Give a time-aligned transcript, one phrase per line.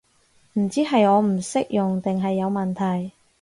[0.53, 3.11] 唔知係我唔識用定係有問題